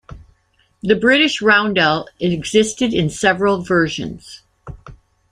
[0.81, 4.41] The British roundel existed in several versions.